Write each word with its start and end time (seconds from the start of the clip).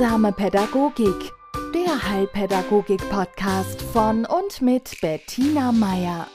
Heilsame 0.00 0.32
Pädagogik, 0.32 1.30
der 1.74 2.10
Heilpädagogik-Podcast 2.10 3.82
von 3.82 4.24
und 4.24 4.62
mit 4.62 4.98
Bettina 5.02 5.72
Meier. 5.72 6.26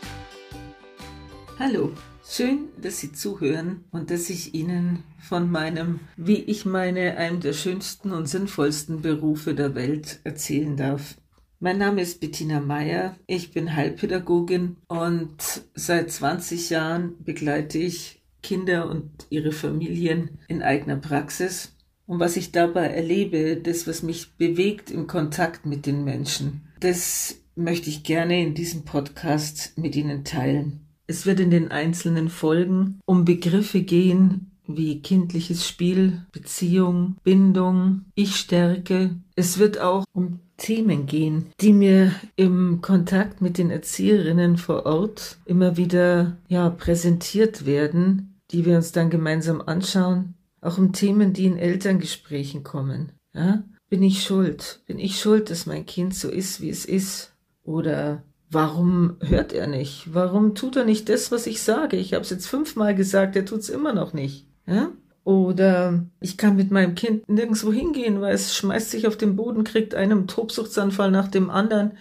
Hallo, 1.57 1.91
schön, 2.23 2.67
dass 2.79 2.99
Sie 2.99 3.11
zuhören 3.11 3.83
und 3.89 4.11
dass 4.11 4.29
ich 4.29 4.53
Ihnen 4.53 5.03
von 5.17 5.49
meinem, 5.49 5.99
wie 6.15 6.43
ich 6.43 6.67
meine, 6.67 7.17
einem 7.17 7.39
der 7.39 7.53
schönsten 7.53 8.11
und 8.11 8.27
sinnvollsten 8.27 9.01
Berufe 9.01 9.55
der 9.55 9.73
Welt 9.73 10.19
erzählen 10.23 10.77
darf. 10.77 11.15
Mein 11.59 11.79
Name 11.79 12.01
ist 12.01 12.19
Bettina 12.19 12.59
Meier, 12.59 13.15
ich 13.25 13.51
bin 13.51 13.75
Heilpädagogin 13.75 14.77
und 14.87 15.63
seit 15.73 16.11
20 16.11 16.69
Jahren 16.69 17.15
begleite 17.23 17.79
ich 17.79 18.21
Kinder 18.43 18.87
und 18.91 19.25
ihre 19.31 19.51
Familien 19.51 20.37
in 20.47 20.61
eigener 20.61 20.97
Praxis 20.97 21.74
und 22.07 22.19
was 22.19 22.37
ich 22.37 22.51
dabei 22.51 22.87
erlebe, 22.87 23.57
das, 23.57 23.87
was 23.87 24.03
mich 24.03 24.35
bewegt 24.37 24.91
im 24.91 25.07
Kontakt 25.07 25.65
mit 25.65 25.85
den 25.85 26.03
Menschen, 26.03 26.61
das 26.79 27.37
möchte 27.55 27.89
ich 27.89 28.03
gerne 28.03 28.41
in 28.41 28.53
diesem 28.53 28.83
Podcast 28.83 29.77
mit 29.77 29.95
Ihnen 29.95 30.23
teilen. 30.23 30.81
Es 31.07 31.25
wird 31.25 31.39
in 31.39 31.51
den 31.51 31.71
einzelnen 31.71 32.29
Folgen 32.29 32.99
um 33.05 33.25
Begriffe 33.25 33.81
gehen 33.81 34.51
wie 34.67 35.01
kindliches 35.01 35.67
Spiel, 35.67 36.25
Beziehung, 36.31 37.17
Bindung, 37.23 38.05
Ich-Stärke. 38.15 39.15
Es 39.35 39.59
wird 39.59 39.79
auch 39.79 40.05
um 40.11 40.39
Themen 40.57 41.05
gehen, 41.05 41.47
die 41.61 41.73
mir 41.73 42.11
im 42.35 42.81
Kontakt 42.81 43.41
mit 43.41 43.57
den 43.59 43.69
Erzieherinnen 43.69 44.57
vor 44.57 44.85
Ort 44.85 45.37
immer 45.45 45.77
wieder 45.77 46.37
ja 46.47 46.69
präsentiert 46.69 47.65
werden, 47.65 48.39
die 48.51 48.65
wir 48.65 48.77
uns 48.77 48.91
dann 48.91 49.09
gemeinsam 49.09 49.61
anschauen 49.61 50.33
auch 50.65 50.77
um 50.77 50.93
Themen, 50.93 51.33
die 51.33 51.45
in 51.45 51.57
Elterngesprächen 51.57 52.63
kommen. 52.63 53.11
Ja? 53.33 53.63
Bin 53.89 54.03
ich 54.03 54.23
schuld? 54.23 54.81
Bin 54.87 54.99
ich 54.99 55.19
schuld, 55.19 55.49
dass 55.49 55.65
mein 55.65 55.85
Kind 55.85 56.15
so 56.15 56.29
ist, 56.29 56.61
wie 56.61 56.69
es 56.69 56.85
ist? 56.85 57.33
Oder 57.63 58.23
warum 58.49 59.17
hört 59.21 59.53
er 59.53 59.67
nicht? 59.67 60.13
Warum 60.13 60.55
tut 60.55 60.75
er 60.75 60.85
nicht 60.85 61.09
das, 61.09 61.31
was 61.31 61.47
ich 61.47 61.61
sage? 61.61 61.97
Ich 61.97 62.13
habe 62.13 62.23
es 62.23 62.29
jetzt 62.29 62.47
fünfmal 62.47 62.95
gesagt, 62.95 63.35
er 63.35 63.45
tut 63.45 63.59
es 63.59 63.69
immer 63.69 63.93
noch 63.93 64.13
nicht. 64.13 64.47
Ja? 64.65 64.91
Oder 65.23 66.05
ich 66.19 66.37
kann 66.37 66.55
mit 66.55 66.71
meinem 66.71 66.95
Kind 66.95 67.27
nirgendwo 67.27 67.71
hingehen, 67.71 68.21
weil 68.21 68.33
es 68.33 68.55
schmeißt 68.55 68.91
sich 68.91 69.07
auf 69.07 69.17
den 69.17 69.35
Boden, 69.35 69.63
kriegt 69.63 69.95
einen 69.95 70.27
Tobsuchtsanfall 70.27 71.11
nach 71.11 71.27
dem 71.27 71.49
anderen. 71.49 71.97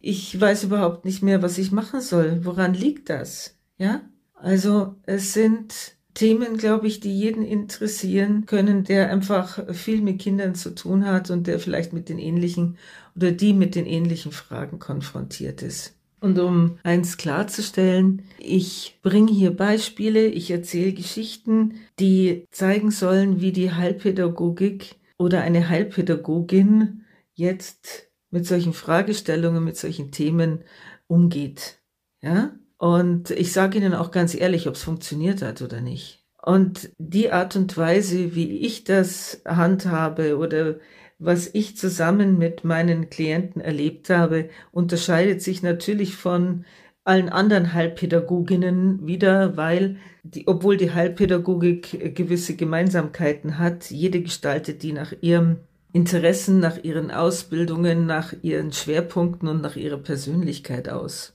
Ich 0.00 0.38
weiß 0.38 0.64
überhaupt 0.64 1.04
nicht 1.04 1.22
mehr, 1.22 1.42
was 1.42 1.58
ich 1.58 1.72
machen 1.72 2.00
soll. 2.00 2.44
Woran 2.44 2.74
liegt 2.74 3.10
das? 3.10 3.58
Ja? 3.76 4.02
Also 4.34 4.96
es 5.04 5.32
sind 5.32 5.96
Themen, 6.14 6.56
glaube 6.56 6.86
ich, 6.86 7.00
die 7.00 7.16
jeden 7.16 7.44
interessieren 7.44 8.46
können, 8.46 8.84
der 8.84 9.10
einfach 9.10 9.74
viel 9.74 10.00
mit 10.00 10.20
Kindern 10.20 10.54
zu 10.54 10.74
tun 10.74 11.04
hat 11.04 11.30
und 11.30 11.46
der 11.46 11.58
vielleicht 11.58 11.92
mit 11.92 12.08
den 12.08 12.18
ähnlichen 12.18 12.78
oder 13.16 13.32
die 13.32 13.52
mit 13.52 13.74
den 13.74 13.86
ähnlichen 13.86 14.32
Fragen 14.32 14.78
konfrontiert 14.78 15.62
ist. 15.62 15.96
Und 16.20 16.38
um 16.38 16.78
eins 16.84 17.18
klarzustellen, 17.18 18.22
ich 18.38 18.98
bringe 19.02 19.30
hier 19.30 19.54
Beispiele, 19.54 20.26
ich 20.26 20.50
erzähle 20.50 20.94
Geschichten, 20.94 21.74
die 21.98 22.46
zeigen 22.50 22.90
sollen, 22.90 23.42
wie 23.42 23.52
die 23.52 23.72
Heilpädagogik 23.72 24.94
oder 25.18 25.42
eine 25.42 25.68
Heilpädagogin 25.68 27.04
jetzt 27.34 28.08
mit 28.30 28.46
solchen 28.46 28.72
Fragestellungen, 28.72 29.62
mit 29.62 29.76
solchen 29.76 30.12
Themen 30.12 30.64
umgeht. 31.08 31.82
Ja? 32.22 32.54
Und 32.78 33.30
ich 33.30 33.52
sage 33.52 33.78
Ihnen 33.78 33.94
auch 33.94 34.10
ganz 34.10 34.34
ehrlich, 34.34 34.68
ob 34.68 34.74
es 34.74 34.82
funktioniert 34.82 35.42
hat 35.42 35.62
oder 35.62 35.80
nicht. 35.80 36.24
Und 36.42 36.90
die 36.98 37.32
Art 37.32 37.56
und 37.56 37.76
Weise, 37.76 38.34
wie 38.34 38.58
ich 38.58 38.84
das 38.84 39.40
handhabe 39.46 40.36
oder 40.36 40.76
was 41.18 41.48
ich 41.54 41.76
zusammen 41.76 42.36
mit 42.38 42.64
meinen 42.64 43.08
Klienten 43.08 43.62
erlebt 43.62 44.10
habe, 44.10 44.50
unterscheidet 44.72 45.40
sich 45.40 45.62
natürlich 45.62 46.16
von 46.16 46.64
allen 47.04 47.28
anderen 47.28 47.72
Heilpädagoginnen 47.72 49.06
wieder, 49.06 49.56
weil 49.56 49.96
die, 50.22 50.48
obwohl 50.48 50.76
die 50.76 50.92
Heilpädagogik 50.92 52.14
gewisse 52.14 52.56
Gemeinsamkeiten 52.56 53.58
hat, 53.58 53.90
jede 53.90 54.20
gestaltet 54.20 54.82
die 54.82 54.92
nach 54.92 55.12
ihrem 55.20 55.58
Interessen, 55.92 56.60
nach 56.60 56.82
ihren 56.82 57.10
Ausbildungen, 57.10 58.06
nach 58.06 58.34
ihren 58.42 58.72
Schwerpunkten 58.72 59.48
und 59.48 59.62
nach 59.62 59.76
ihrer 59.76 59.98
Persönlichkeit 59.98 60.88
aus 60.88 61.34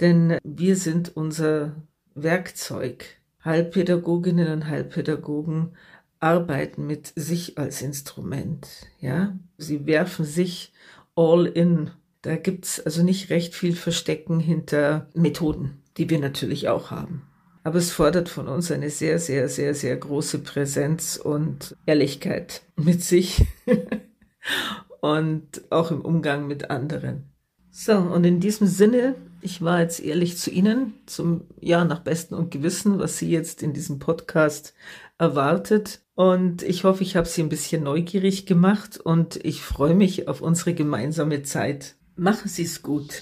denn 0.00 0.38
wir 0.42 0.76
sind 0.76 1.16
unser 1.16 1.74
Werkzeug. 2.14 3.04
Heilpädagoginnen 3.44 4.50
und 4.52 4.66
Heilpädagogen 4.68 5.72
arbeiten 6.20 6.86
mit 6.86 7.12
sich 7.14 7.58
als 7.58 7.82
Instrument. 7.82 8.66
Ja, 9.00 9.38
sie 9.58 9.86
werfen 9.86 10.24
sich 10.24 10.72
all 11.14 11.46
in. 11.46 11.90
Da 12.22 12.36
gibt's 12.36 12.80
also 12.80 13.02
nicht 13.02 13.28
recht 13.28 13.54
viel 13.54 13.76
Verstecken 13.76 14.40
hinter 14.40 15.08
Methoden, 15.12 15.82
die 15.98 16.08
wir 16.08 16.18
natürlich 16.18 16.68
auch 16.68 16.90
haben. 16.90 17.26
Aber 17.62 17.78
es 17.78 17.92
fordert 17.92 18.28
von 18.28 18.48
uns 18.48 18.70
eine 18.70 18.90
sehr, 18.90 19.18
sehr, 19.18 19.48
sehr, 19.48 19.74
sehr 19.74 19.96
große 19.96 20.38
Präsenz 20.38 21.16
und 21.16 21.76
Ehrlichkeit 21.86 22.62
mit 22.76 23.02
sich 23.02 23.46
und 25.00 25.62
auch 25.70 25.90
im 25.90 26.00
Umgang 26.00 26.46
mit 26.46 26.70
anderen. 26.70 27.24
So, 27.70 27.96
und 27.96 28.24
in 28.24 28.40
diesem 28.40 28.66
Sinne 28.66 29.16
ich 29.44 29.62
war 29.62 29.80
jetzt 29.80 30.00
ehrlich 30.00 30.38
zu 30.38 30.50
Ihnen, 30.50 30.94
zum, 31.04 31.42
ja, 31.60 31.84
nach 31.84 32.00
Besten 32.00 32.34
und 32.34 32.50
Gewissen, 32.50 32.98
was 32.98 33.18
Sie 33.18 33.30
jetzt 33.30 33.62
in 33.62 33.74
diesem 33.74 33.98
Podcast 33.98 34.72
erwartet. 35.18 36.00
Und 36.14 36.62
ich 36.62 36.84
hoffe, 36.84 37.02
ich 37.02 37.14
habe 37.14 37.28
Sie 37.28 37.42
ein 37.42 37.50
bisschen 37.50 37.82
neugierig 37.82 38.46
gemacht 38.46 38.98
und 38.98 39.36
ich 39.44 39.60
freue 39.62 39.94
mich 39.94 40.28
auf 40.28 40.40
unsere 40.40 40.72
gemeinsame 40.72 41.42
Zeit. 41.42 41.96
Machen 42.16 42.48
Sie 42.48 42.62
es 42.62 42.82
gut. 42.82 43.20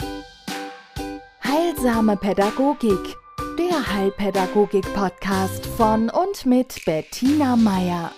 Heilsame 1.43 2.17
Pädagogik, 2.17 3.17
der 3.59 3.93
Heilpädagogik-Podcast 3.93 5.67
von 5.67 6.09
und 6.09 6.47
mit 6.47 6.85
Bettina 6.87 7.57
Meier. 7.57 8.13